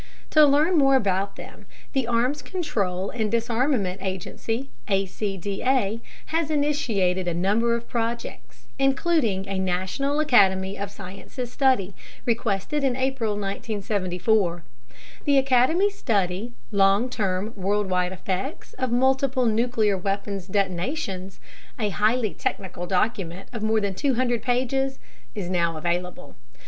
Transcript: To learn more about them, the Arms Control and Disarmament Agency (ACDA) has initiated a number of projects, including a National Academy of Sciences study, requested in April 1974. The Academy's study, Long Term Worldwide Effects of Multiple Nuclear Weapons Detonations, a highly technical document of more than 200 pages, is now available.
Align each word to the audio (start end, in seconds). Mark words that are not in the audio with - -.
To 0.31 0.43
learn 0.47 0.79
more 0.79 0.95
about 0.95 1.35
them, 1.35 1.67
the 1.93 2.07
Arms 2.07 2.41
Control 2.41 3.11
and 3.11 3.29
Disarmament 3.31 4.01
Agency 4.01 4.71
(ACDA) 4.87 6.01
has 6.25 6.49
initiated 6.49 7.27
a 7.27 7.35
number 7.35 7.75
of 7.75 7.87
projects, 7.87 8.65
including 8.79 9.47
a 9.47 9.59
National 9.59 10.19
Academy 10.19 10.75
of 10.75 10.89
Sciences 10.89 11.51
study, 11.51 11.93
requested 12.25 12.83
in 12.83 12.95
April 12.95 13.33
1974. 13.33 14.63
The 15.25 15.37
Academy's 15.37 15.99
study, 15.99 16.53
Long 16.71 17.07
Term 17.07 17.53
Worldwide 17.55 18.11
Effects 18.11 18.73
of 18.79 18.91
Multiple 18.91 19.45
Nuclear 19.45 19.99
Weapons 19.99 20.47
Detonations, 20.47 21.39
a 21.77 21.89
highly 21.89 22.33
technical 22.33 22.87
document 22.87 23.49
of 23.53 23.61
more 23.61 23.79
than 23.79 23.93
200 23.93 24.41
pages, 24.41 24.97
is 25.35 25.47
now 25.47 25.77
available. 25.77 26.35